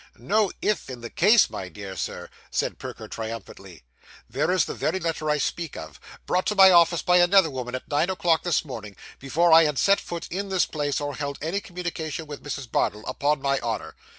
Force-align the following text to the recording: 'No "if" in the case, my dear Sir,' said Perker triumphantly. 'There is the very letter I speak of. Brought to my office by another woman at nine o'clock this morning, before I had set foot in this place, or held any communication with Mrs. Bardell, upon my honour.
'No 0.17 0.51
"if" 0.63 0.89
in 0.89 1.01
the 1.01 1.11
case, 1.11 1.47
my 1.47 1.69
dear 1.69 1.95
Sir,' 1.95 2.31
said 2.49 2.79
Perker 2.79 3.07
triumphantly. 3.07 3.83
'There 4.27 4.49
is 4.49 4.65
the 4.65 4.73
very 4.73 4.99
letter 4.99 5.29
I 5.29 5.37
speak 5.37 5.77
of. 5.77 5.99
Brought 6.25 6.47
to 6.47 6.55
my 6.55 6.71
office 6.71 7.03
by 7.03 7.17
another 7.17 7.51
woman 7.51 7.75
at 7.75 7.87
nine 7.87 8.09
o'clock 8.09 8.41
this 8.41 8.65
morning, 8.65 8.95
before 9.19 9.53
I 9.53 9.65
had 9.65 9.77
set 9.77 9.99
foot 10.01 10.27
in 10.31 10.49
this 10.49 10.65
place, 10.65 10.99
or 10.99 11.17
held 11.17 11.37
any 11.39 11.61
communication 11.61 12.25
with 12.25 12.41
Mrs. 12.43 12.71
Bardell, 12.71 13.05
upon 13.05 13.43
my 13.43 13.59
honour. 13.59 13.93